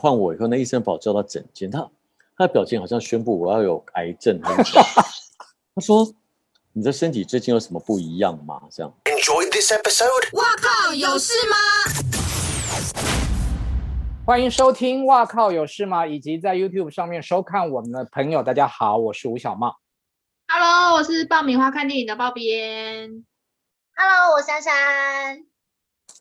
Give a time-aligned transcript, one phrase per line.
[0.00, 1.80] 换我以后，那医生把我叫到诊间，他
[2.36, 4.40] 他的表情好像宣布我要有癌症。
[5.74, 6.08] 他说
[6.72, 8.94] ：“你的身体最近有什么不一样吗？”这样。
[9.06, 10.36] Enjoy this episode。
[10.36, 11.56] 哇靠，有事吗？
[14.24, 19.80] 欢迎收听《哇靠有事吗》，以及在 YouTube 上面收看我们的朋友，大家好，我是吴小茂。
[20.46, 23.24] Hello，我是爆米花看电影的爆编。
[23.96, 25.44] Hello，我珊珊。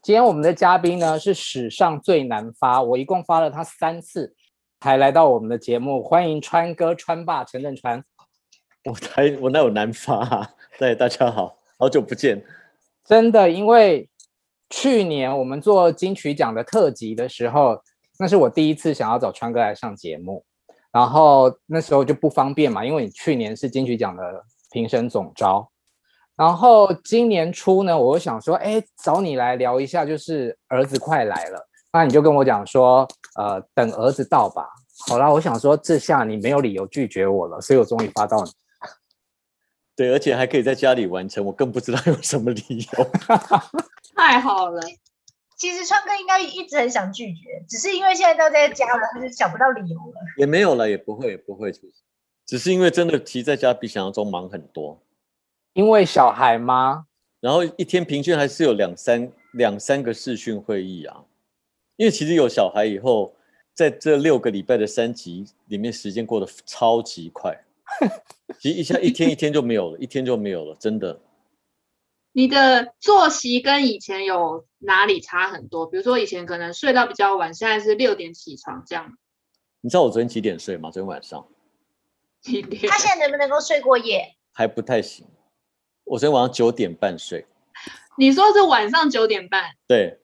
[0.03, 4.33] 今天我们的嘉宾呢是史上最难发，我一共发了他三次，
[4.79, 6.01] 才来到我们的节目。
[6.01, 8.03] 欢迎川哥川爸陈振川。
[8.85, 10.49] 我才我哪有难发啊？
[10.77, 12.41] 对，大家好，好久不见。
[13.03, 14.09] 真的，因为
[14.69, 17.81] 去年我们做金曲奖的特辑的时候，
[18.19, 20.45] 那是我第一次想要找川哥来上节目，
[20.91, 25.69] 然后那时候就不方便嘛，因为你去年是金曲奖的评审总召。
[26.37, 34.67] 然后今年初呢，我就想说，哎，找你来聊一下，就是儿子快来了，那你就跟我讲说，呃，等儿子到吧。
[35.07, 38.51] 好啦，我想说这下你没有理由拒绝我了，所以我终于发到你。
[39.95, 43.09] 对，而且还可以在家里完成，我更不知道有什么理由。
[44.15, 44.79] 太好了，
[45.57, 50.13] 其实川哥应该一直很想拒绝，只是因为现在都在家了，他就想不到理由了。
[50.37, 51.71] 也没有了，也不会，也不会，
[52.45, 55.01] 只是因为真的其实在家比想象中忙很多。
[55.77, 57.05] 因为小孩吗？
[57.39, 61.23] 然后一天平均还是有两三两三个视讯会议啊。
[61.97, 63.35] 因为其实有小孩以后，
[63.75, 67.55] 在这六个礼拜的三级里面，时间过得超级快。
[68.59, 71.21] 其实一下一天一天就没有了，一天就没有了，真的。
[72.31, 75.85] 你的作息跟以前有哪里差很多？
[75.85, 79.15] 比如说以前可能睡到比较晚，现在是六点起床这样。
[79.81, 80.89] 你知道我昨天几点睡吗？
[80.89, 81.47] 昨天晚上。
[82.41, 82.81] 几点？
[82.89, 84.35] 他现在能不能够睡过夜？
[84.53, 85.23] 还不太行。
[86.09, 87.45] 我昨天晚上九点半睡，
[88.17, 89.65] 你说是晚上九点半？
[89.85, 90.17] 对，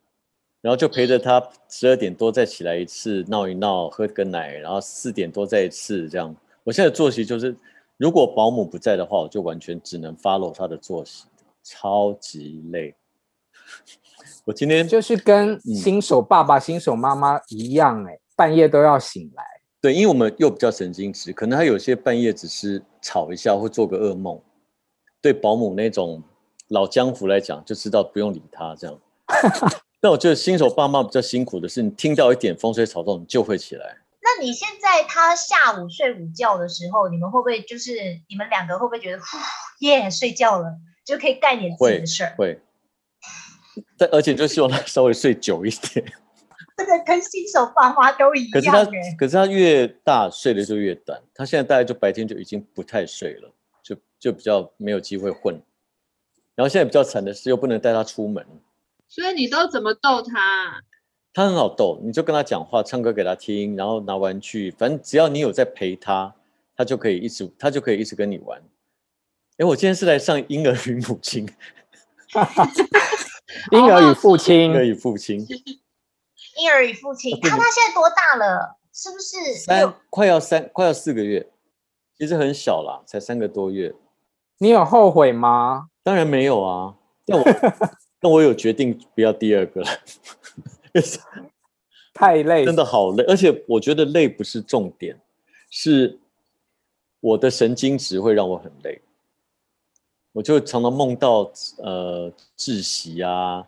[0.62, 6.34] 然后就陪着他十二点多再起来一次闹一闹，喝个奶，然后四点多再一次这样。
[6.64, 7.54] 我现在的作息就是，
[7.98, 11.26] 如果保姆不在的话，我就完全只能 follow 他的作息，
[11.62, 12.96] 超级累。
[14.46, 19.44] 我今天就是跟新手爸爸、嗯、新手妈妈一样，哎，半夜都要醒来。
[19.82, 24.42] 对，因为我们又比较神经质，可能他有些半夜只是吵一下或做个噩梦。
[25.24, 26.22] 对保姆那种
[26.68, 29.00] 老江湖来讲，就知道不用理他这样。
[30.02, 34.00] 但我觉得新手爸妈比较辛苦的是，你听到一点风吹草动，你就会起来。
[34.22, 37.94] 那你现在他下午睡午觉的时候，你们会不会就是
[38.28, 39.26] 你们两个会不会觉得呼
[39.80, 40.76] 耶睡觉了，
[41.06, 42.36] 就可以干点自己的事儿？
[42.38, 42.60] 会。
[43.98, 46.06] 但而且就希望他稍微睡久一点。
[46.76, 48.52] 这个跟新手爸妈都一样。
[48.52, 48.86] 可是他，
[49.18, 51.22] 可是他越大睡的就越短。
[51.34, 53.50] 他现在大概就白天就已经不太睡了。
[53.84, 55.62] 就就比较没有机会混，
[56.56, 58.46] 然后现在比较惨的是又不能带他出门，
[59.10, 60.82] 所以你都怎么逗他？
[61.34, 66.34] 他很好逗，你就跟他讲话，唱歌给他听，然后拿玩具，反正只要你有在陪他，
[66.76, 68.62] 他就可以一直他就可以一直跟你玩。
[69.58, 71.48] 哎，我今天是来上婴儿与母亲，
[73.72, 78.78] 婴儿与父亲，婴儿与父亲，婴儿与父亲，他他现在多大了？
[78.96, 81.50] 是不是三快要三快要四个月？
[82.24, 83.94] 其实很小啦，才三个多月。
[84.60, 85.90] 你有后悔吗？
[86.04, 86.96] 当然没有啊。
[87.26, 87.44] 那我
[88.22, 89.88] 那我有决定不要第二个了，
[92.16, 93.26] 太累，真的好累。
[93.26, 95.20] 而且我觉得累不是重点，
[95.70, 96.18] 是
[97.20, 99.02] 我的神经质会让我很累。
[100.32, 103.68] 我就常常梦到呃窒息啊，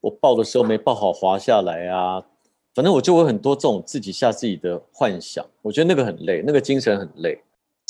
[0.00, 2.24] 我抱的时候没抱好滑下来啊，
[2.72, 5.44] 反正我就会很多这种自己吓自己的幻想。
[5.60, 7.42] 我觉得那个很累，那个精神很累。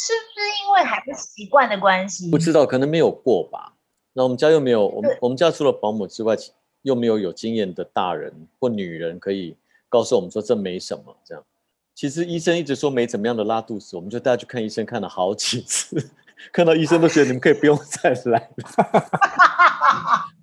[0.02, 2.30] 是不是因为还不习惯的关系？
[2.30, 3.74] 不知道，可能没有过吧。
[4.14, 6.34] 那我们家又没有，我们我们家除了保姆之外，
[6.82, 9.54] 又没有有经验的大人或女人可以
[9.90, 11.14] 告诉我们说这没什么。
[11.22, 11.44] 这样，
[11.94, 16.10] 其实医生一直说没怎么样的拉肚子，我们就带他去看医生，看了好几次，
[16.50, 18.64] 看到医生都觉得你们可以不用再来了。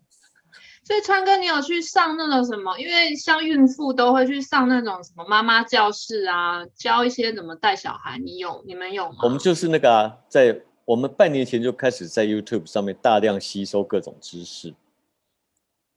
[0.88, 2.80] 所以川哥，你有去上那种什么？
[2.80, 8.18] 因为像孕妇都会去上那种什么妈妈教室啊，教一些怎么带小孩。
[8.18, 8.64] 你有？
[8.66, 9.18] 你们有吗？
[9.24, 14.74] 我们就是那个啊，在我们半年前就开始在 YouTube 上面大量吸收各种知识，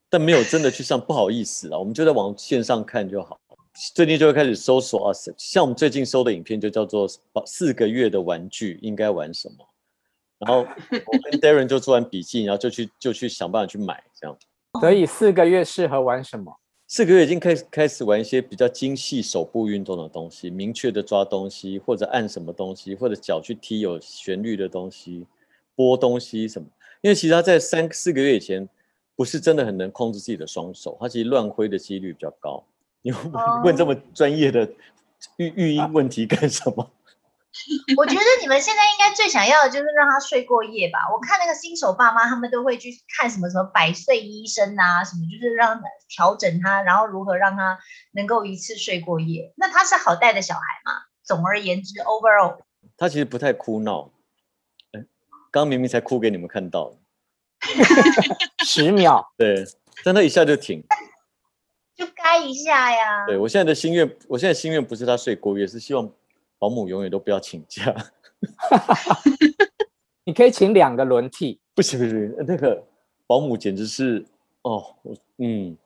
[0.08, 3.38] 但没有真的去上，不好意思啊，我们就在网线上看就好。
[3.94, 7.06] 最近就会开始搜索啊，像我们最近搜的影片就叫做
[7.46, 9.54] “四个月的玩具应该玩什么”，
[10.44, 14.37] 然后我跟 Darren 就做完笔记，然后就去就去想办法去买这样。
[14.78, 16.55] 所以四个月适合玩什么？
[16.87, 25.26] 四个月已经开始开始玩一些比较精细手部运动的东西，明确的抓东西，或者按什么东西，或者脚去踢有旋律的东西，
[25.75, 26.67] 拨东西什么。
[27.00, 28.69] 因为其实他在三四个月以前
[29.17, 32.62] 不是真的很能控制自己的双手，他其实乱挥的几率比较高。
[33.02, 33.12] 你
[33.64, 34.69] 问这么专业的
[35.37, 36.90] 育育婴问题干什么？
[37.99, 41.00] 我觉得你们现在应该最想要的就是让他睡过夜吧。
[41.12, 47.76] 我看那个新手爸妈，他们都会去看什么什么百岁医生啊，什么就是让调整他，然后如何让他
[48.12, 49.52] 能够一次睡过夜。
[49.56, 50.93] 那他是好带的小孩吗？
[51.25, 52.61] 总而言之，overall，
[52.97, 54.12] 他其实不太哭闹。
[54.93, 55.05] 哎，
[55.50, 56.97] 刚明明才哭给你们看到了，
[58.64, 59.64] 十秒， 对，
[60.05, 60.85] 但他一下就停，
[61.97, 63.26] 就该一下呀。
[63.26, 66.08] 对，我现在的心愿，我现在心愿不是他睡过夜，是希望。
[66.60, 67.92] 保姆永远都不要请假，
[70.24, 71.58] 你可以请两个轮替。
[71.74, 72.86] 不行不行，那个
[73.26, 74.24] 保姆简直是
[74.62, 74.94] 哦，
[75.38, 75.76] 嗯，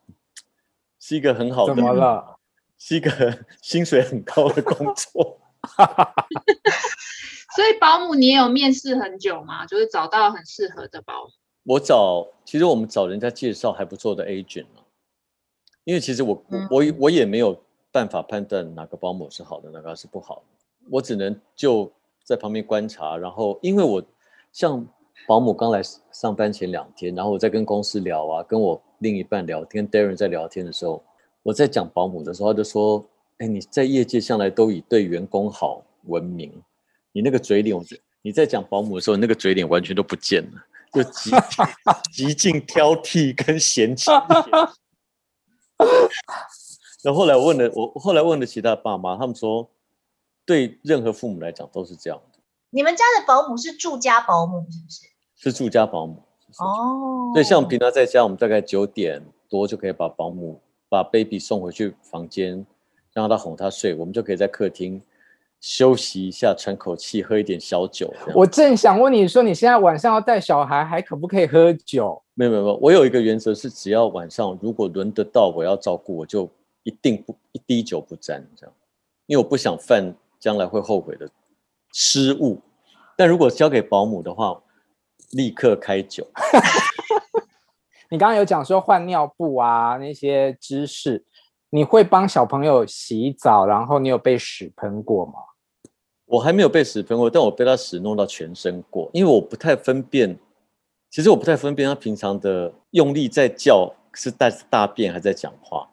[0.99, 2.37] 是一个很好的，怎么了？
[2.76, 5.38] 是一个薪水很高的工作。
[7.55, 9.65] 所以保姆你也有面试很久吗？
[9.65, 11.31] 就是找到很适合的保姆。
[11.62, 14.67] 我找，其实我们找人家介绍还不错的 agent
[15.85, 17.62] 因为其实我、嗯、我我也没有
[17.93, 20.43] 办法判断哪个保姆是好的，哪个是不好的。
[20.91, 21.91] 我只能就
[22.23, 24.03] 在旁边观察，然后因为我
[24.53, 24.87] 像
[25.27, 25.83] 保姆刚来
[26.13, 31.03] 上班前两天，然后我在跟公司聊啊，跟我另一半聊天，Darren 在聊天的时候，
[31.43, 33.05] 我在讲保姆的时候，他就说
[33.39, 36.53] ：“哎，你在业界向来都以对员工好闻名，
[37.13, 41.31] 你那个嘴脸，我觉你在讲保姆的时候，那个嘴脸完全都不见了，就极
[42.13, 44.11] 极尽挑剔跟嫌弃。
[47.03, 49.71] ”然后后来我问了我后来问了其他爸妈，他们说。
[50.46, 52.38] 对任何父母来讲都是这样的。
[52.70, 55.06] 你们家的保姆是住家保姆是不是？
[55.37, 56.23] 是住家保姆。
[56.58, 57.31] 哦。
[57.32, 62.64] 所以像平常在家，我们大概九点多就可以把保姆把 baby 送回去房间，
[63.12, 65.00] 让他哄他睡，我们就可以在客厅
[65.61, 68.12] 休息一下，喘口气，喝一点小酒。
[68.35, 72.20] 我正想问你说，你现在晚上要带小孩，还可不可以喝酒？
[72.35, 76.50] 没有没有没有，我有一个原则是，只要晚上如果轮得到我要照顾，我就
[76.82, 78.75] 一定不一滴酒不沾，这样，
[79.26, 80.12] 因为我不想犯。
[80.44, 81.26] 将来会后悔的
[81.94, 82.61] 失误，
[83.17, 84.61] 但如果交给保姆的话，
[85.31, 86.29] 立刻开酒。
[88.11, 91.25] 你刚刚有讲说换尿布啊那些知识，
[91.70, 95.32] 你会帮小朋友洗澡，然后你有被屎喷过吗？
[96.26, 100.38] 我还没有被屎喷过，但我被他屎弄到全身过，因为我不太分辨，
[101.08, 105.88] 其实我不太分辨他平常的用力在叫是带着大便还在讲话。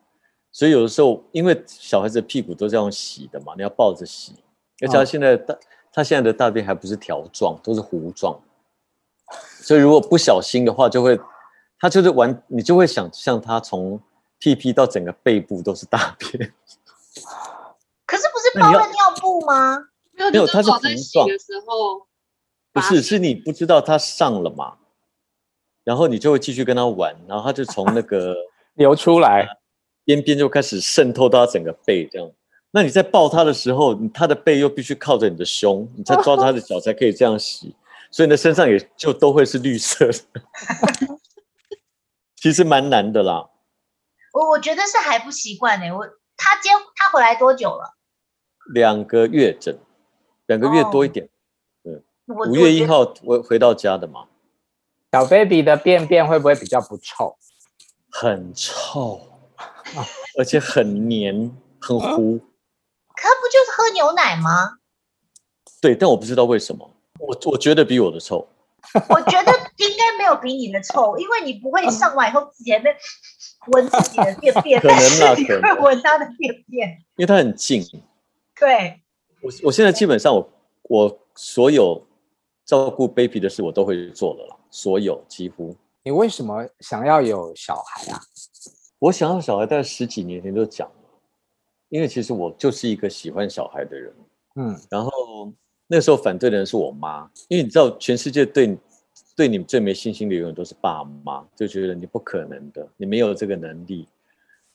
[0.51, 4.36] 所以有的时候，因为小孩子的屁股都这样洗的嘛，你要抱着洗。
[4.81, 5.57] 而且他现在大，
[5.94, 8.38] 他现在的大便还不是条状，都是糊状。
[9.62, 11.18] 所以如果不小心的话，就会，
[11.80, 14.01] 他就是玩，你就会想象他从
[14.39, 16.31] 屁屁到整个背部都是大便。
[18.06, 19.77] 可是不是包了尿布吗？
[20.13, 22.07] 没有，他是糊状的时候。
[22.74, 24.77] 不是，是你不知道他上了嘛，
[25.83, 28.36] 然后你就会继续跟他玩，然后他就从那个
[28.75, 29.48] 流出来。
[30.03, 32.31] 边边就开始渗透到他整个背，这样。
[32.71, 37.75] 那你在抱他的时候，他的背又必须靠着你的胸，你才抓着他的脚才可以这样洗，
[38.09, 40.24] 所以呢，身上也就都会是绿色的。
[42.38, 43.50] 其实蛮难的啦。
[44.33, 45.92] 我我觉得是还不习惯呢。
[45.95, 46.06] 我
[46.38, 47.98] 他接他回来多久了？
[48.74, 49.77] 两个月整，
[50.48, 51.30] 两个月多一点。
[51.83, 52.01] 嗯，
[52.50, 54.25] 五月一号我回到家的嘛。
[55.12, 57.38] 小 baby 的便便会不会比较不臭？
[58.09, 59.19] 很臭。
[60.38, 62.38] 而且很黏，很糊。
[62.38, 64.78] 可不就是喝牛奶吗？
[65.82, 66.89] 对，但我不知道为什么，
[67.20, 68.48] 我我觉得比我的臭。
[69.10, 72.96] 我觉得应该没有比你的臭，因为你不会上完以后直接在
[73.68, 77.84] 闻自己的便便，可能啊， 可能闻他的便便，因为它很近。
[78.60, 79.01] 对，
[79.42, 80.50] 我我现在基本上我
[80.84, 82.04] 我所有
[82.65, 85.75] 照顾 baby 的事我都会做了啦，所有几乎。
[86.04, 88.20] 你为什么想要有小孩啊？
[89.01, 90.93] 我想要小孩，在十几年前就讲了，
[91.89, 94.13] 因为其实我就是一个喜欢小孩的人，
[94.58, 95.10] 嗯，然后
[95.88, 98.77] 那个时候反对的人是我妈，因为你知道，全世界对
[99.36, 104.08] 对你们最没信心的永远都是爸妈，就觉得你不可能的，你没有这个能力，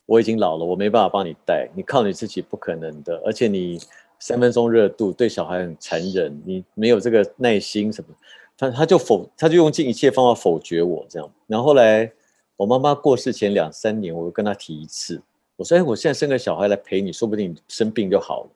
[0.05, 3.79] 我已经老了，我没办法帮你带，你靠你自己不可能的，而且你
[4.19, 8.13] 三分钟热度，对小孩很残忍，你没有这个耐心什么，
[8.57, 12.11] 他他就否，他就用尽一切方法否决我这样，然后后来。
[12.57, 15.21] 我妈妈过世前两三年，我就跟她提一次，
[15.55, 18.49] 我说：“哎，我现在生个小孩来陪你，说不定你生病就好了。”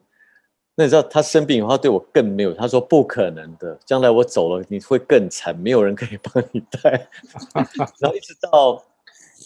[0.74, 2.52] 那你知道她生病以后，她对我更没有。
[2.52, 7.08] 她说：“不可能的，将来我走了，你会更惨，没有人可以帮你带。
[8.00, 8.84] ”然后一直到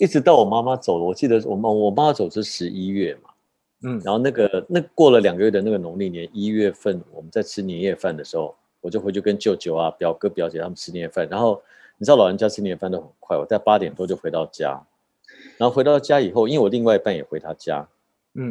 [0.01, 3.31] 一直到我妈妈走了，我记得我妈我妈走是十一月嘛，
[3.83, 11.61] 嗯，然后那个那过了两个月的那个农历年一月份，我们在吃年夜饭的时候，我就回去跟舅舅啊、表哥表姐他们吃年夜饭，然后。
[11.99, 14.81] 你知道老人家吃年夜饭都很快，我在八点多就回到家，
[15.57, 17.89] 然后回到家以后，因为我另外一半也回他家，
[18.35, 18.51] 嗯，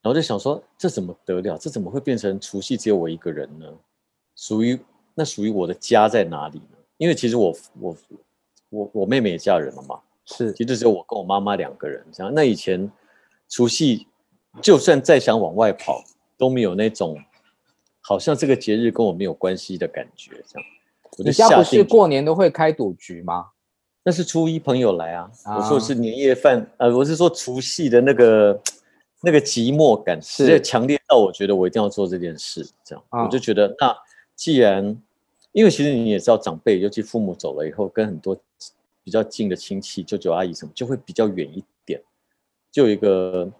[0.00, 1.58] 然后就想说，这怎么得了？
[1.58, 3.66] 这怎么会变成除夕只有我一个人呢？
[4.34, 4.78] 属于
[5.14, 6.78] 那属于我的家在哪里呢？
[6.96, 7.96] 因为其实我我
[8.70, 12.32] 我我妹妹也嫁人了嘛，是，其实只有我跟我妈妈两个人这样。
[12.34, 12.90] 那以前
[13.48, 14.06] 除夕
[14.62, 16.02] 就算再想往外跑，
[16.36, 17.18] 都没有那种
[18.00, 20.68] 好像这个节日跟我没有关系的感觉，这样。
[21.18, 23.46] 你家不是过年都会开赌局吗？
[24.04, 28.60] 那是初一朋友来啊，啊我说是年夜饭，呃，我是说除夕的那个
[29.22, 33.94] 那个寂寞感，实在强烈到我觉得我一定要做这件事，这样，啊、我就觉得那
[34.34, 34.96] 既然，
[35.52, 38.36] 因为其实你也知道，长辈尤其父母走了以后，跟很多
[39.04, 42.00] 比较近的亲戚、舅舅阿姨什么，就会比较远一点，
[42.70, 43.50] 就有一个。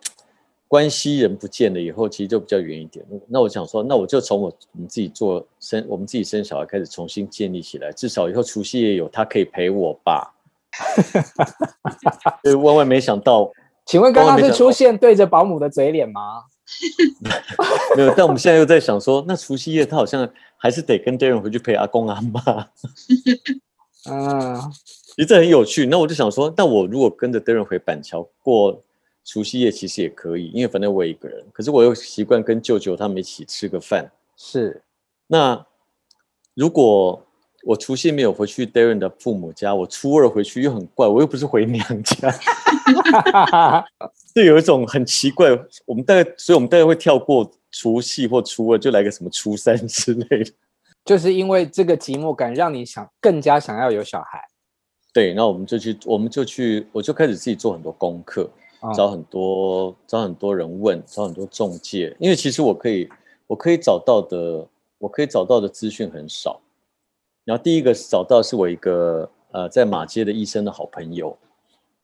[0.69, 3.03] 关系人不见了以后，其实就比较远一点。
[3.27, 7.91] 那我想说，那我就从我我们自己做生，我们自己生小孩开始重新建立起来。
[7.91, 10.35] 至少以后除夕夜有他可以陪我吧。
[12.43, 13.51] 对， 万万没想到，
[13.87, 16.45] 请问刚刚是出现对着保姆的嘴脸吗？
[17.97, 22.69] 没有，但我们现在又在想说，那除夕夜他好像还是得跟 Darren 回去陪阿公阿妈。
[24.11, 24.55] 嗯，
[25.17, 25.87] 其实这很有趣。
[25.87, 28.83] 那我就想说，那我如果跟着 Darren 回板桥过。
[29.29, 34.11] 除夕夜其实也可以，因为反正我一个人，可是我又习惯跟舅舅他们一起吃个饭。
[34.39, 34.81] 是，
[35.27, 35.67] 那
[36.55, 37.23] 如果
[37.65, 42.35] 我除夕没有回去 Darren 的父母家，我初二回去又很怪，我又不是回娘家，
[44.35, 45.51] 就有一种很奇怪。
[45.85, 50.51] 我们大概，所以我们大概会跳过除夕或初二，就来个什么初三之类的。
[51.05, 54.43] 就是因为这个寂寞感，让你想更加想要有小孩。
[55.13, 58.49] 对，那我们就去，我们就去，我就开始自己做很多功课。
[58.95, 63.09] 找很多找很多人问，找很多中介，因为其实我可以
[63.47, 64.67] 我可以找到的
[64.99, 66.61] 我可以找到的资讯很少。
[67.45, 71.37] 然后第一个找到是我一个呃在马街的医生的好朋友，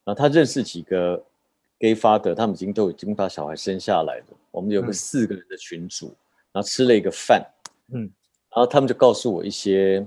[0.04, 1.23] 然后他认识几个
[1.78, 4.25] gay father，他们已经都已经把小孩生下来了。
[4.50, 6.16] 我们有个四个人的群组，嗯、
[6.52, 7.45] 然后吃了一个饭，
[7.93, 10.07] 嗯，然后他们就告诉我一些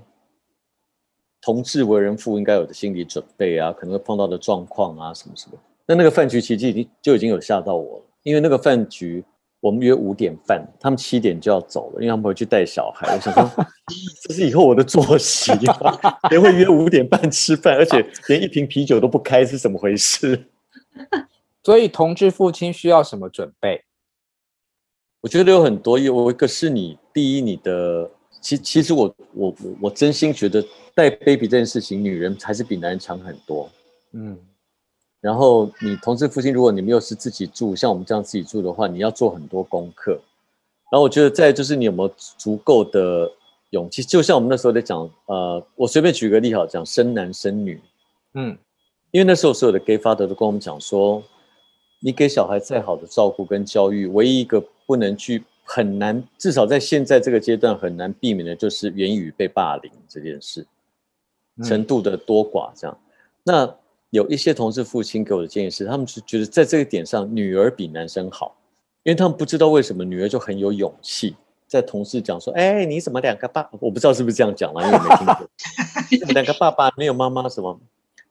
[1.40, 5.58] 同志为人父应该有的心理准备啊，可能会碰到的状况啊，什么什么。
[5.88, 9.24] 那那个饭局其实已经就已经有吓到我了，因为那个饭局
[9.62, 13.16] 我们约五点半，他们七点就要走了，因为他们回去带小孩。
[13.16, 13.66] 我想说，
[14.28, 15.98] 这是以后我的作息吗？
[16.30, 20.46] 谁会约五点半吃饭，而且连一瓶啤酒都不开，是怎么回事？
[21.64, 23.84] 所以同志父亲需要什么准备？
[25.22, 30.64] 我觉得有很多，有一个是你第一，你的其其实我我我真心觉得
[30.94, 33.70] 带 baby 这件事情，女人还是比男人强很多。
[34.12, 34.38] 嗯。
[35.20, 40.12] 然后你同志父亲，如果你们又是自己住，像我们这样自己住的话，你要做很多功课。
[40.92, 43.30] 然后我觉得再就是你有没有足够的
[43.72, 47.82] 勇气，就像我们那时候在讲，呃，我随便举个例好，讲生男生女，
[48.36, 48.56] 嗯，
[49.10, 51.22] 因为那时候所有的 gay father 都跟我们讲说，
[52.00, 60.66] 你给小孩再好的照顾跟教育，唯一一个不能去很难，至少在现在这个阶段很难避免的就是言语被霸凌这件事，
[61.64, 63.10] 程度的多寡这样，嗯、
[63.44, 63.76] 那。
[64.10, 68.56] 有一些同事父亲给我的建议是，他们是觉得在这个点上，女儿比男生好，
[69.04, 71.36] 因为他们不知道为什么女儿就很有勇气，
[71.68, 73.70] 在同事讲说：“哎，你怎么两个爸？
[73.80, 75.50] 我不知道是不是这样讲了，因为我没听过。
[76.10, 77.78] 你怎么两个爸爸没有妈妈什么？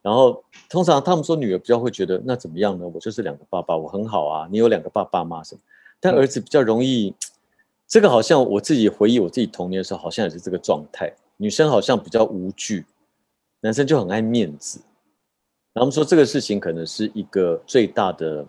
[0.00, 2.88] 然后通常他们说女儿比较会觉得那怎么样呢？
[2.94, 4.48] 我就是两个爸爸，我很好啊。
[4.50, 5.60] 你有两个爸爸妈妈什么？
[6.00, 7.14] 但儿子比较容易，
[7.86, 11.12] 这个好像我自己回忆我自己童年的时候，好像也是这个状态。
[11.36, 12.86] 女生好像比较无惧，
[13.60, 14.80] 男生就很爱面子。”
[15.76, 18.46] 然后我们说这个事情可能是一个最大的、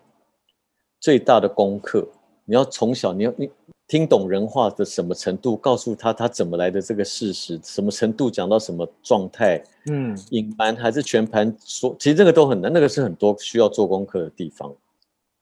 [1.02, 2.08] 最大的功课。
[2.46, 3.50] 你要从小，你要你
[3.86, 14.74] 听懂人话的什么程度，告诉他他怎么来的这个事实，什么程度讲到什么状态，嗯，隐瞒还是全盘说，其实这个都很难，那个是很多需要做功课的地方。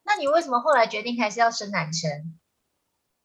[0.06, 2.10] 那你为什么后来决定还是要生男生？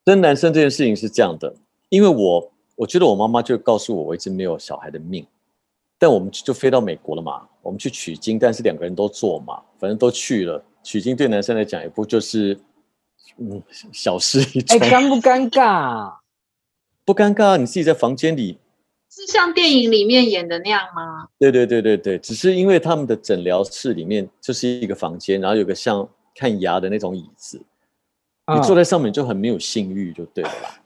[0.05, 1.57] 生男生这件事情是这样的，
[1.89, 5.27] 因为我我觉得我妈妈就告诉我，我一直没有小孩的命。
[6.01, 10.65] 但我们就飞到美国了嘛，我们去取经，但是两个人都做嘛，反正都去了。
[10.83, 12.59] 取经对男生来讲也不就是，
[13.37, 14.81] 嗯，小事一桩。
[14.81, 16.11] 哎，尴不尴尬？
[17.05, 18.59] 不尴尬，你自己在房间里，
[19.11, 21.29] 是像电影里面演的那样吗？
[21.39, 27.61] 对对对对对，只是因为他们的诊疗室里面就是一个房间，然后有个像看牙的那种椅子，
[28.57, 30.81] 你坐在上面就很没有性欲，就对了啦。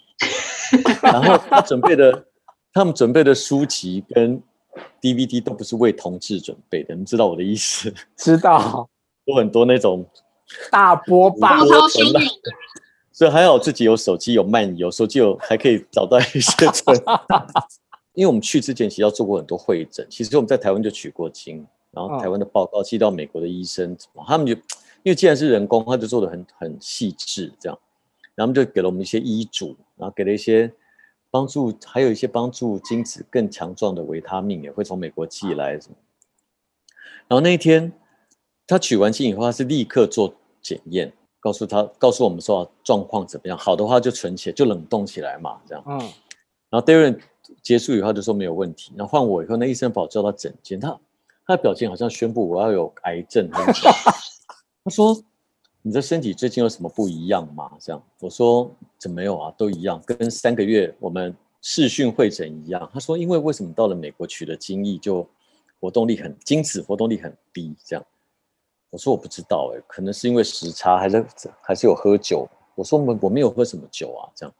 [1.04, 2.26] 然后他准备的，
[2.73, 4.42] 他们准备的书籍跟。
[5.00, 7.93] DVD 都不是为同志准备的，你知道我的意思？
[8.16, 8.88] 知道，
[9.26, 10.04] 有很多那种
[10.71, 11.61] 大波霸，
[13.12, 16.97] 所以还好自己有手机有漫游，手机有还可以找到一些存。
[18.14, 24.52] 因为我们去之前其实要做过很多会诊，其实我们在台湾就取过经，然后台湾的报告寄到美国的医生，他们就
[25.02, 27.76] 因为既然是人工，他就做的很很细致，这样，
[28.37, 30.73] 然后就给了我们一些医嘱，然后给了一些
[31.35, 35.97] 帮助，还有一些帮助精子更强壮的维他命也会从美国寄来什么。
[37.26, 37.91] 然后那一天
[38.69, 45.83] 他取完精以后，他是立刻做检验，告诉他告诉我们说状况怎么样，好的话就存起来，就冷冻起来嘛，这样。
[45.88, 45.99] 嗯。
[46.71, 47.19] 然后 Darren
[47.64, 50.97] 结束以后就说没有问题，然后换我以后，那医生把我叫到诊间，他
[51.49, 53.50] 他的表情好像宣布我要有癌症。
[53.50, 55.21] 他说
[55.87, 59.55] ：“你的身体最近有什么不一样吗？”这样我说：“怎么没有啊？
[59.55, 65.29] 都一样，跟三个月我们视讯会诊一样。”他说：“因为为什么到了美国取了精液就
[65.79, 68.03] 活动力很精子活动力很低？”这样
[68.88, 71.26] 我说：“我不知道，哎，可能是因为时差，还是
[71.61, 74.55] 还是有喝酒。”我说：“我我没有喝什么酒啊。”这样，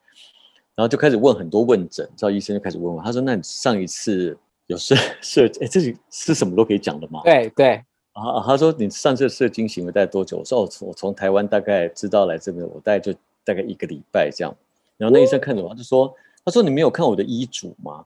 [0.75, 5.47] 然后就开始问很多问诊，赵医生就开始问我，他说：“那你上一次有射射？
[5.63, 7.83] 哎，这是是什么都可以讲的吗？”对对。
[8.15, 10.39] 啊，他说你上次射精行为大概多久？
[10.39, 13.13] 我说我从我从台湾大概知道来这边，我大概就
[13.45, 14.57] 大概一个礼拜这样。
[14.97, 18.05] 然后那医生看着我，他就说，他说你没有看我的医嘱吗？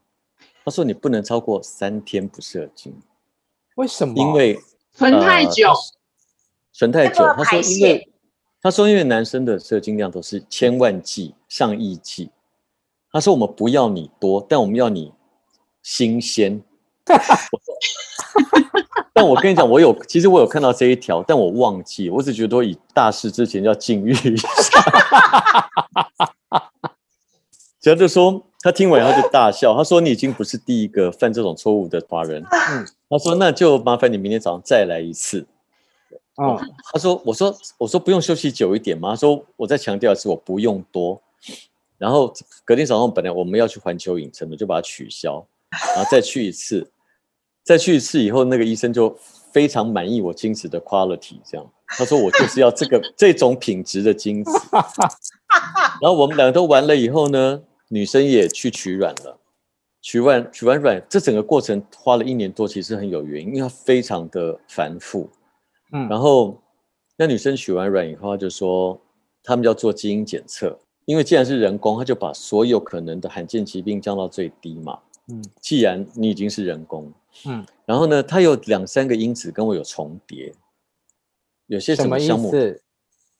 [0.65, 2.93] 他说你不能超过三天不射精。
[3.75, 4.15] 为什么？
[4.17, 4.59] 因为
[4.93, 5.71] 存太久，
[6.73, 7.23] 存太久。
[7.37, 8.09] 他说因为
[8.61, 12.31] 他说因为男生的射精量都是千万计、上亿计。
[13.11, 15.13] 他说我们不要你多，但我们要你
[15.83, 16.61] 新鲜。
[17.07, 18.88] 我说。
[19.19, 24.47] 但我跟你讲，我有其实我有看到这一条，但我忘记，我只觉得说以大事之前要禁欲一下。
[27.83, 32.41] 然后就说他听完以后就大笑，他说你已经不是第一个犯这种错误的华人。
[32.49, 35.45] 嗯，他说那就麻烦你明天早上再来一次。
[36.35, 36.57] 哦，
[36.93, 39.09] 他说我说我说不用休息久一点吗？
[39.09, 41.21] 他说我再强调一次，我不用多。
[41.97, 42.33] 然后
[42.63, 45.45] 隔天早上本来我们要去环球影城的，就把它取消，
[45.93, 46.89] 然后再去一次。
[47.63, 49.15] 再去一次以后，那个医生就
[49.51, 54.51] 非常满意我精子的 quality，这样他说我就是要这个 这种品质的精子。
[56.01, 59.37] 然后我们两个都完了以后呢，女生也去取卵了，
[60.01, 65.29] 取完取完卵，这整个过程花了一年多，其实很有原因，因为它非常的繁复。
[65.91, 66.59] 嗯，然后
[67.17, 68.99] 那女生取完卵以后，她就说
[69.43, 74.97] 他们要做基因检测，因为既然是人工，他就把所有可能的罕见疾病降到最低嘛。
[75.27, 77.11] 嗯，既然你已经是人工。
[77.45, 80.53] 嗯，然后呢，它有两三个因子跟我有重叠，
[81.67, 82.51] 有些什么项目？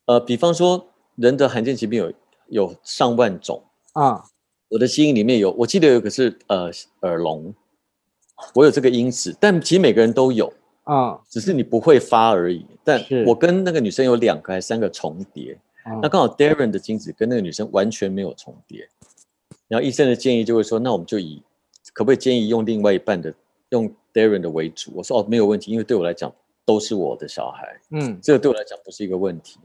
[0.06, 2.14] 呃，比方说人的罕见疾病有
[2.48, 4.24] 有上万种啊，
[4.70, 6.72] 我的基因里面有，我记得有个是呃
[7.02, 7.54] 耳聋，
[8.56, 10.52] 我有这个因子，但其实每个人都有
[10.84, 12.66] 啊，只是你不会发而已。
[12.84, 15.60] 但我跟那个女生有两个还是三个重叠，
[16.02, 18.90] 那刚好 Darren 的精子跟那个女生完全没有重叠，
[19.68, 21.44] 然后医生的建议就会说，那我们就以
[21.94, 23.34] 可不可以建议用另外一半的？
[23.70, 26.34] 用 Darren 的为主，我说哦，没有问题，因为对我来讲
[26.66, 29.60] 都是我的小孩，嗯，这个对我来讲不是一个问题。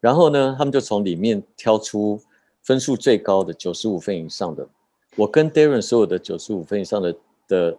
[0.00, 2.20] 然后呢，他们就从里面挑出
[2.62, 4.68] 分数最高的九十五分以上的，
[5.16, 7.16] 我跟 Darren 所有的九十五分以上的
[7.48, 7.78] 的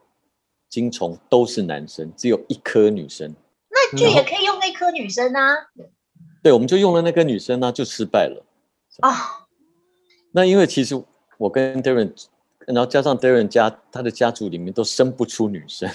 [0.68, 3.36] 精虫都是男生，只有一颗女生。
[3.70, 5.56] 那就也可以用那颗女生啊？
[6.42, 8.44] 对，我们就用了那个女生呢，就失败了
[9.02, 9.12] 啊。
[9.12, 9.16] 哦、
[10.32, 11.00] 那因为其实
[11.38, 12.12] 我跟 Darren。
[12.68, 15.88] 然后加上 Darren 家，他的家族里面都生不出女生，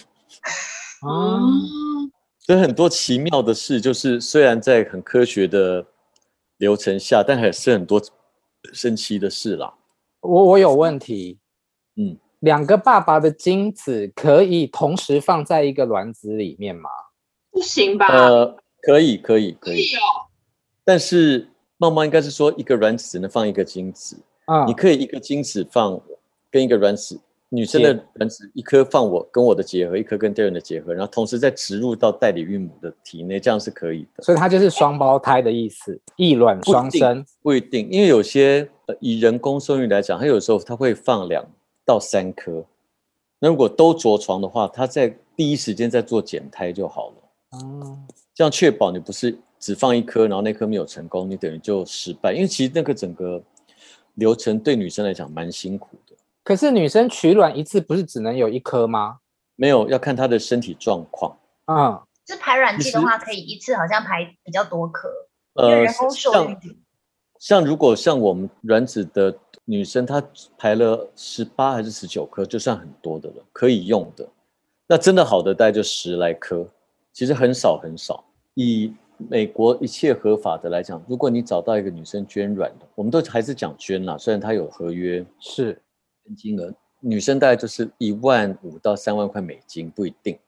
[1.02, 1.40] 哦，
[2.38, 5.84] 所以很多奇妙的事，就是虽然在很科学的
[6.58, 8.00] 流程下，但还是很多
[8.72, 9.74] 神奇的事啦。
[10.20, 11.38] 我我有问题，
[11.96, 16.88] 嗯，两个爸爸的精子可以同时放在一个卵子里面吗？
[17.50, 18.06] 不行吧？
[18.06, 20.30] 呃，可以，可以，可以，可以哦。
[20.84, 26.00] 但是茂茂应该是说，一个卵子只能放一个精子啊，你可以一个精子放。
[26.50, 34.22] 跟一个卵子，女生的卵子一颗放我跟我的结合，一颗跟 Darren 的结合，然后同时再植入到代理孕母的体内，这样是可以的。
[34.22, 37.24] 所以它就是双胞胎的意思，异卵双生。
[37.42, 38.68] 不一定，因为有些
[39.00, 41.44] 以人工受孕来讲，它有时候它会放两
[41.84, 42.64] 到三颗。
[43.38, 47.58] 那如果都着床的话，它在第一时间再做减胎就好了。
[47.58, 47.98] 哦，
[48.34, 52.32] 这样确保你不是只放一颗，然后那颗没有成功，你等于就失败。
[52.34, 53.42] 因为其实那个整个
[54.14, 56.09] 流程对女生来讲蛮辛苦的。
[56.42, 59.18] 可是女生取卵一次不是只能有一颗吗？
[59.56, 61.38] 没有，要看她的身体状况。
[61.66, 65.08] 嗯，是排卵期的话，可以一次好像排比较多颗。
[65.54, 66.56] 呃，像
[67.38, 70.22] 像如果像我们卵子的女生，她
[70.56, 74.26] 排了十八还是十九颗，就算很多的了，可以用的。
[74.88, 76.66] 那真的好的大概就十来颗，
[77.12, 78.24] 其实很少很少。
[78.54, 85.78] 以美国一切合法的来讲，如果你找到一个女生捐卵的，我们都还是讲捐啦，虽然她有合约是。
[86.34, 90.38] 金额，女生大概就是一万五到三万块美金，不一定，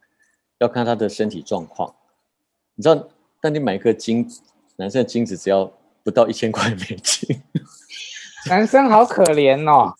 [0.58, 1.94] 要看她的身体状况。
[2.74, 3.08] 你知道，
[3.40, 4.40] 但你买一颗精子，
[4.76, 5.70] 男生的精子只要
[6.02, 7.42] 不到一千块美金。
[8.48, 9.94] 男生好可怜哦。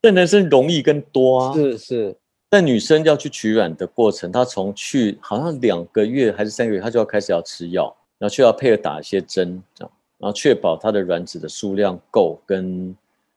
[0.00, 1.54] 但男生容易跟多啊。
[1.54, 2.16] 是是。
[2.48, 7.84] 但女生要去取卵的过程，她从去好像两个月还是三个月，她就要开始要吃药，
[8.16, 12.96] 然后就要配合打一些针，这样，然后确保她的卵子的数量够跟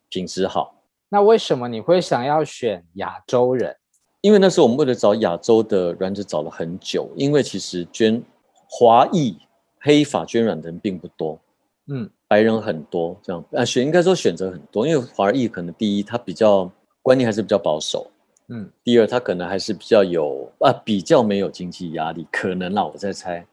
[0.09, 0.75] 品质好。
[1.09, 3.75] 那为什么你会想要选亚洲人？
[4.21, 8.21] 因为那时候我们为了找亚洲的卵子找了很久，因为其实捐
[8.69, 9.37] 华裔
[9.79, 11.39] 黑发捐卵的人并不多，
[11.87, 16.69] 嗯，白人很多，这样啊选应该说选择很多，因为华裔可能第一他比较
[17.01, 18.05] 观念还是比较保守。
[18.49, 23.45] 嗯，第二，他可能还是比较有啊，比较没有经济压力，可能啦，我在猜。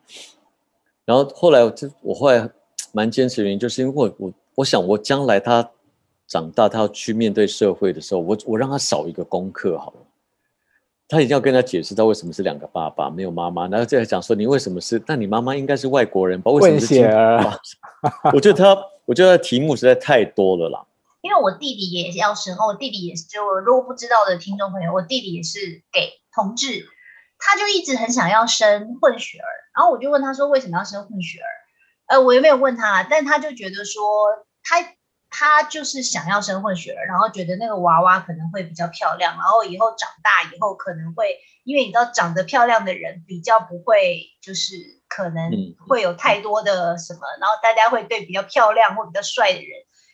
[1.05, 2.49] 然后后来，我就我后来
[2.95, 5.69] 蛮坚持的原因，就是因为我我我想，我将来他
[6.27, 9.99] 长大，他要去面对社会的时候，我我让他少一个功课好了。
[11.07, 14.99] 他一定要跟他解释他为什么是两个爸爸，没有妈妈，然后再讲说你为什么是？
[14.99, 16.51] 但你妈妈应该是外国人吧？
[16.51, 17.61] 为什么是金儿？
[18.33, 20.87] 我觉得他，我觉得他题目实在太多了啦。
[21.21, 26.87] 因为我弟弟也要生，我弟弟也是，就如果不知道的听众朋友，我弟弟也是给同志，
[27.39, 31.53] 他就一直很想要生混血儿，然后我就问他说为什么要生混血儿？
[32.07, 34.03] 呃，我也没有问他，但他就觉得说
[34.63, 34.81] 他
[35.37, 44.77] 他就是想要生混血儿，然后觉得那个娃娃可能会比较漂亮，然后以后长大以后可能会，因为你知道长得漂亮的人比较不会就是
[45.09, 45.51] 可能
[45.89, 49.69] 会有太多的什么，然后大家会对比较漂亮或比较帅的人。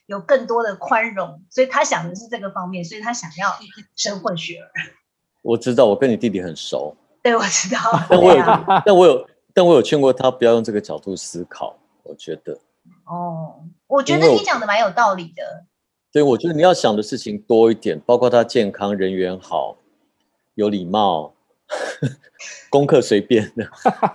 [0.06, 3.54] 有更多的宽容，所以他想的是这个方面，所以他想要
[3.94, 4.68] 生混血儿。
[5.40, 6.96] 我知道，我跟你弟弟很熟。
[7.22, 7.78] 对，我知道。
[8.09, 8.44] 但 我有，
[8.85, 11.78] 但我有，但我有劝过他不要用这个角度思考。
[12.02, 12.59] 我觉得。
[13.04, 15.66] 哦，我觉得你讲的蛮有道理的。
[16.12, 19.76] 对，我觉得你要想的事情多一点，包括他健康、人缘好、
[20.55, 21.35] 有礼貌、
[22.70, 23.68] 功课随便的。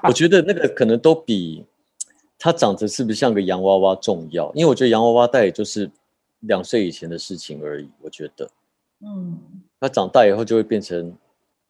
[0.03, 1.65] 我觉得那个可能都比。
[2.37, 4.51] 他长得是不是像个洋娃娃重要？
[4.53, 5.89] 因为我觉得洋娃娃戴也就是
[6.41, 7.89] 两岁以前的事情而已。
[8.01, 8.47] 我觉得，
[8.99, 9.39] 嗯，
[9.79, 11.11] 他长大以后就会变成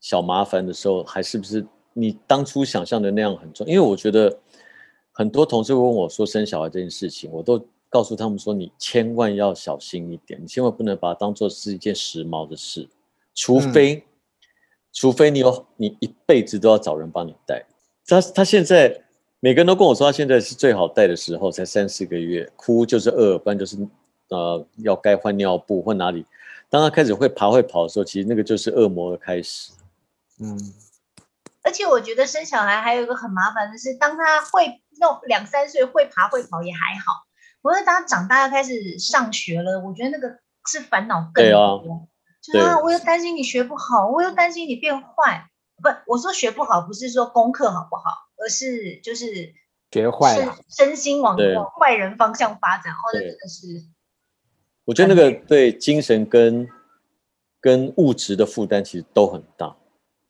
[0.01, 3.73] 小麻烦的时候，还是不是你当初想象的那样很重要？
[3.73, 4.37] 因为我觉得
[5.13, 7.63] 很多同事会问我说生小孩这件事情，我都
[7.95, 12.89] 告诉他们说，你千万要小心一点，你千万不能把它当做是一件时髦的事，
[13.33, 14.01] 除非，嗯、
[14.91, 17.65] 除非你有你一辈子都要找人帮你带。
[18.05, 19.01] 他他现在。
[19.41, 23.77] 每个人都跟我说，他现在是最好带的时候，才三四个月，哭就是饿，不然就是
[24.29, 26.25] 呃要该换尿布或哪里。
[26.67, 29.71] 当他开始会爬会跑的时候，其实那个就是恶魔的开始。
[30.39, 30.57] 嗯，
[31.61, 37.24] 而且我觉得生小孩还有一个很麻烦的是，当他会弄两三岁会爬会跑也还好，
[37.65, 41.83] 不是当他长大要开始上学了，我觉得那个是烦恼更多。
[42.53, 45.49] 对啊，就啊，我又担心你学不好，我又担心你变坏。
[45.81, 48.03] 不，我说学不好不是说功课好不好。
[48.37, 49.25] 而是就是
[49.89, 51.35] 学坏了，身心往
[51.79, 53.65] 坏人方向发展，或者真的是，
[54.83, 56.67] 我觉得那个对精神跟
[57.59, 59.75] 跟物质的负担其实都很大。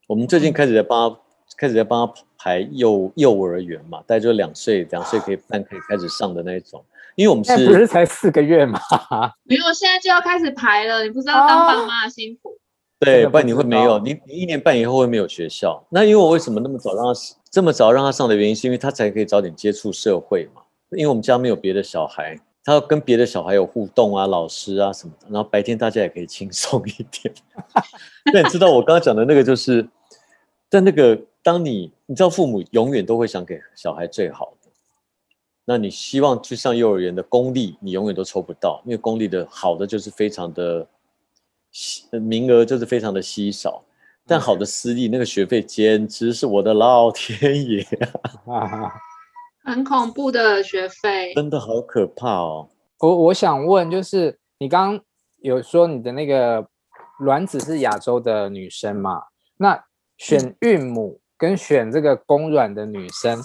[0.06, 1.20] 我们最近开始在帮他、嗯、
[1.58, 6.84] 开始在帮他排幼幼儿园嘛，大概就两岁两岁可以半可以开始上的那一种，
[7.16, 8.78] 因为我们是不是才四个月嘛？
[9.44, 12.56] 没有，现在就要开始排了，你不知道当爸妈的辛苦。
[12.98, 15.84] 对，不然你会没有你，你一年半以后会没有学校。
[15.90, 20.62] 那因为我为什么那么早让他这么早让他上的原因，是因为他才可以早点接触社会嘛。
[20.90, 25.26] 因为我们家没有别的小孩，他要跟别的小孩有互动啊，老师啊什么的。
[25.30, 27.34] 然后白天大家也可以轻松一点。
[28.32, 29.86] 那你知道我刚刚讲的那个就是，
[30.70, 34.55] 但那个当你你知道父母永远都会想给小孩最好的，
[35.66, 40.88] 那你希望去上幼儿园的公立，你永远都抽不到，因为公立的好的就是非常的。
[42.22, 43.84] 名额就是非常的稀少，
[44.26, 47.82] 但好的私立那个学费简直是我的老天爷
[48.46, 48.90] 啊！
[49.62, 52.70] 很恐怖的学费，真的好可怕哦。
[53.00, 55.04] 我我想问，就是你刚刚
[55.42, 56.66] 有说你的那个
[57.18, 59.20] 卵子是亚洲的女生嘛？
[59.58, 59.78] 那
[60.16, 63.38] 选孕母跟选这个公卵的女生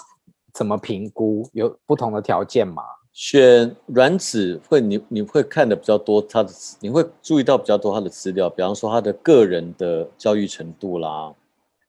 [0.54, 1.50] 怎么评估？
[1.54, 2.84] 有不同的条件吗？
[3.14, 11.34] 选卵子会你你会看的比较多，他的你会注意到比较多他的资料，比方说他的个人的教育程度啦，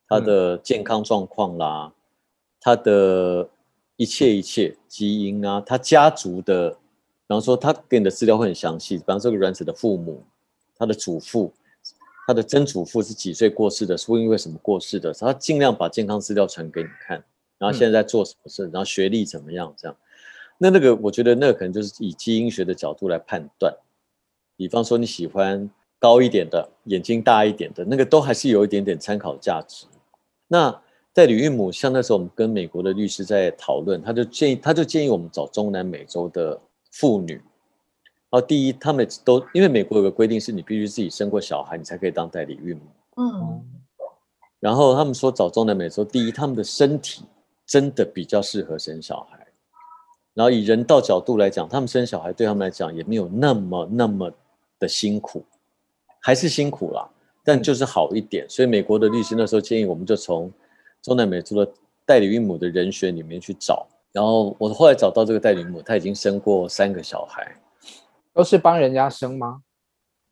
[0.08, 1.92] 他的健康状况啦，
[2.60, 3.48] 他的
[3.96, 6.76] 一切一切基因啊，他家族的，比
[7.28, 10.24] 方说他给你的资料会很详细，比方说这个卵子的父母，
[10.76, 11.52] 他的祖父，
[12.26, 17.22] 他的曾祖父是几岁过世的，是因为什么过世的，他尽量把健康资料传给你看，
[17.62, 19.96] 然后现在在做什么事，然后学历怎么样这样。
[20.58, 23.72] 那那个，我觉得那个可能就是以基因学的角度来判断，
[24.56, 25.70] 比方说你喜欢
[26.00, 29.86] 高一点的，眼睛大一点的，那个都还是有一点点参考价值。
[30.48, 30.76] 那
[31.12, 37.34] 代理孕母，像那时候我们跟美国的律师在讨论，他就建议，他就建议我们找中南美洲的妇女。
[37.34, 42.82] 然后第一，他们都因为美国有个规定，是你必须自己生过小孩，你才可以当代理孕母。
[43.22, 43.64] 嗯。
[44.58, 47.24] 然后他们说找中南美洲，第一，他们的身体
[47.72, 49.46] 真的比较适合生小孩。
[50.34, 54.30] 然后以人道角度来讲，他们生小孩对他们来讲也没有那么那么
[54.78, 55.42] 的辛苦，
[56.20, 57.08] 还是辛苦啦，
[57.42, 58.46] 但就是好一点。
[58.46, 60.52] 所以美国的律师那时候建议，我们就从
[61.00, 61.72] 中南美洲的
[62.04, 67.56] 代理孕母的人选里面去找，然后我后来找到这个代理孕母，她已经生过三个小孩，
[68.34, 69.62] 都是帮人家生吗？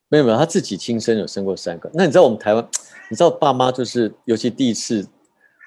[0.08, 1.90] 没有没有，她自己亲生有生过三个。
[1.94, 2.68] 那你知道我们台湾，
[3.08, 5.08] 你知道爸妈就是尤其第一次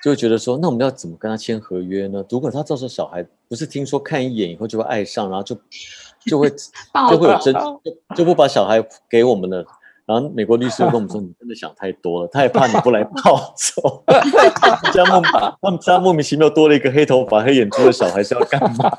[0.03, 2.21] 就会觉得说，那我们要怎么跟他签合约呢？
[2.29, 5.55] 如果他到时候小孩不是听说看一眼以后就会爱上，然后就
[6.27, 6.49] 就会
[7.09, 9.65] 就会有争，就就不把小孩给我们了。
[10.05, 14.03] 然后美国律师跟我们说：“你真的想太多了，他也怕你不来抱走。
[14.93, 15.21] ”家莫
[15.61, 18.91] 他们家莫名其妙多了一个黑头发、黑眼珠的小孩是要干嘛？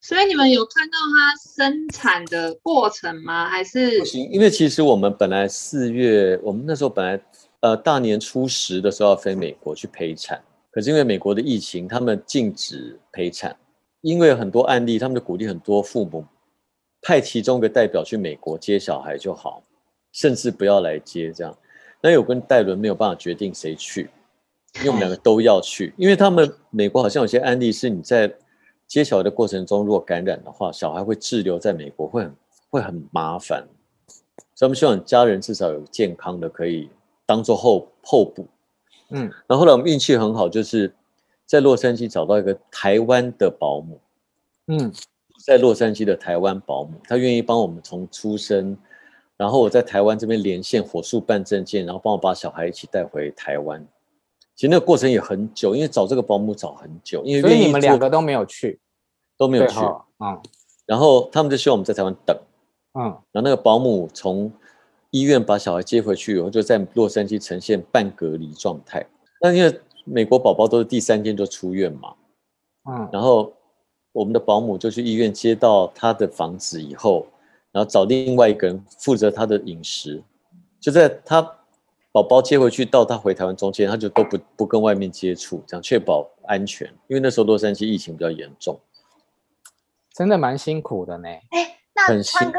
[0.00, 3.46] 所以你们有看到他生产的过程吗？
[3.46, 4.26] 还是不行？
[4.32, 7.20] 因为其实我们本来四月，我们那时候本来
[7.60, 13.56] 呃大年初十的时候要飞美国去陪产，可是因为美国的疫情，他们禁止陪产，
[14.00, 16.24] 因为很多案例，他们就鼓励很多父母。
[17.00, 19.62] 派其中一个代表去美国接小孩就好，
[20.12, 21.56] 甚至不要来接这样。
[22.00, 24.10] 那有跟戴伦没有办法决定谁去，
[24.78, 25.94] 因为我们两个都要去。
[25.96, 28.32] 因为他们美国好像有些案例是你在
[28.88, 32.36] 接小孩的过程中，如果感染的话，小孩会滞留在美国，会很
[32.68, 33.64] 会很麻烦。
[34.56, 36.90] 所以我们希望家人至少有健康的可以
[37.28, 38.48] 当做后后补。
[39.10, 40.94] 嗯，然后后来我们运气很好，就是
[41.44, 44.00] 在洛杉矶找到一个台湾的保姆。
[44.68, 44.90] 嗯。
[45.46, 48.76] 在洛杉矶的台湾保姆，他愿意帮我们从出生，
[49.36, 53.86] 然后我在台湾这边连线火速办证件，然后帮我把小孩一起带回台湾。
[54.54, 58.78] 其实那个过程也很久，因为找这个保姆找很久，因为所以你们两个都没有去，
[59.38, 59.78] 都没有去，
[60.18, 60.38] 嗯。
[60.84, 62.36] 然后他们就希望我们在台湾等，
[62.94, 63.04] 嗯。
[63.04, 64.52] 然后那个保姆从
[65.10, 69.06] 医院把小孩接回去以后，就在洛杉矶呈现半隔离状态。
[69.40, 72.14] 那因为美国宝宝都是第三天就出院嘛，
[72.90, 73.08] 嗯。
[73.12, 73.52] 然后。
[74.12, 77.24] 我们的保姆就去医院接到他的房子以后，
[77.70, 80.20] 然后找另外一个人负责他的饮食，
[80.80, 81.40] 就在他
[82.10, 86.88] 宝宝接回去到他回台湾中间，他就都不不跟外面接触，这样确保安全。
[87.06, 88.80] 因为那时候洛杉矶疫情比较严重，
[90.12, 91.28] 真的蛮辛苦的呢。
[91.28, 92.58] 哎，那川哥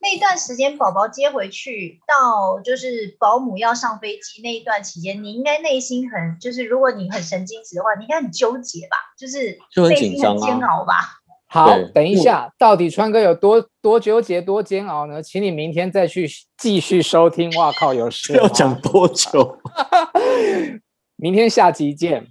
[0.00, 8.96] 那段时间宝宝接回去到就是保姆要上飞机那一段期间，你应该内心很就是如果你很神经质的话，你应该很纠结吧？
[9.18, 10.94] 就是就很紧张、啊、煎熬吧。
[11.52, 15.22] 好，等一下，到底川哥有多多纠结、多煎熬呢？
[15.22, 17.50] 请你明天再去继续收听。
[17.58, 18.34] 哇靠，有事？
[18.38, 19.58] 要讲多久？
[21.16, 22.28] 明天下集见。